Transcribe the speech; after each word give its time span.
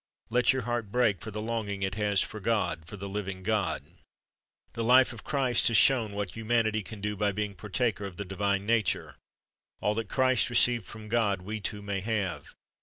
Let 0.31 0.51
your 0.51 0.63
heart 0.63 0.91
break 0.91 1.21
for 1.21 1.29
the 1.29 1.43
longing 1.43 1.83
it 1.83 1.93
has 1.93 2.21
for 2.23 2.39
God, 2.39 2.87
for 2.87 2.97
the 2.97 3.07
living 3.07 3.43
God. 3.43 3.83
The 4.73 4.83
life 4.83 5.13
of 5.13 5.23
Christ 5.23 5.67
has 5.67 5.77
shown 5.77 6.13
what 6.13 6.31
humanity 6.31 6.81
can 6.81 7.01
do 7.01 7.15
by 7.15 7.31
being 7.31 7.53
partaker 7.53 8.05
of 8.05 8.17
the 8.17 8.25
divine 8.25 8.65
nature. 8.65 9.17
All 9.79 9.93
that 9.93 10.09
Christ 10.09 10.49
received 10.49 10.87
from 10.87 11.07
God 11.07 11.43
we 11.43 11.59
too 11.59 11.83
may 11.83 11.99
have. 11.99 12.55